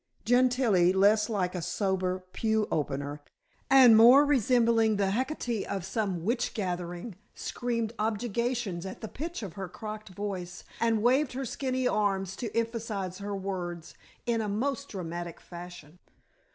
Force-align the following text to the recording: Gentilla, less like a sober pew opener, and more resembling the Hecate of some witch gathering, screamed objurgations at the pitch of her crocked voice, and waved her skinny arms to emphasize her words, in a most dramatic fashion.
Gentilla, 0.25 0.91
less 0.95 1.29
like 1.29 1.53
a 1.53 1.61
sober 1.61 2.25
pew 2.33 2.67
opener, 2.71 3.21
and 3.69 3.95
more 3.95 4.25
resembling 4.25 4.95
the 4.95 5.11
Hecate 5.11 5.63
of 5.67 5.85
some 5.85 6.23
witch 6.23 6.55
gathering, 6.55 7.17
screamed 7.35 7.93
objurgations 7.99 8.83
at 8.83 9.01
the 9.01 9.07
pitch 9.07 9.43
of 9.43 9.53
her 9.53 9.69
crocked 9.69 10.09
voice, 10.09 10.63
and 10.79 11.03
waved 11.03 11.33
her 11.33 11.45
skinny 11.45 11.87
arms 11.87 12.35
to 12.37 12.49
emphasize 12.57 13.19
her 13.19 13.35
words, 13.35 13.93
in 14.25 14.41
a 14.41 14.49
most 14.49 14.89
dramatic 14.89 15.39
fashion. 15.39 15.99